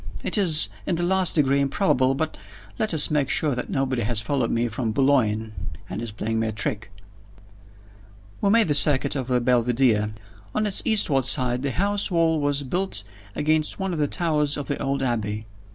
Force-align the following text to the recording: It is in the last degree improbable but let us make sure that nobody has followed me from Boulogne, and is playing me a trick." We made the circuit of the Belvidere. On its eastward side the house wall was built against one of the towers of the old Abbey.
It 0.23 0.35
is 0.35 0.67
in 0.87 0.95
the 0.95 1.03
last 1.03 1.35
degree 1.35 1.59
improbable 1.59 2.15
but 2.15 2.35
let 2.79 2.91
us 2.91 3.11
make 3.11 3.29
sure 3.29 3.53
that 3.53 3.69
nobody 3.69 4.01
has 4.01 4.19
followed 4.19 4.49
me 4.49 4.67
from 4.67 4.91
Boulogne, 4.93 5.53
and 5.87 6.01
is 6.01 6.11
playing 6.11 6.39
me 6.39 6.47
a 6.47 6.51
trick." 6.51 6.89
We 8.41 8.49
made 8.49 8.67
the 8.69 8.73
circuit 8.73 9.15
of 9.15 9.27
the 9.27 9.39
Belvidere. 9.39 10.15
On 10.55 10.65
its 10.65 10.81
eastward 10.85 11.25
side 11.27 11.61
the 11.61 11.69
house 11.69 12.09
wall 12.09 12.41
was 12.41 12.63
built 12.63 13.03
against 13.35 13.79
one 13.79 13.93
of 13.93 13.99
the 13.99 14.07
towers 14.07 14.57
of 14.57 14.65
the 14.67 14.81
old 14.81 15.03
Abbey. 15.03 15.45